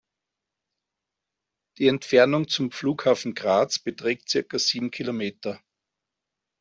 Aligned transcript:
Die 1.77 1.85
Entfernung 1.87 2.47
zum 2.47 2.71
Flughafen 2.71 3.35
Graz 3.35 3.77
beträgt 3.77 4.29
circa 4.29 4.57
sieben 4.57 4.89
Kilometer. 4.89 5.61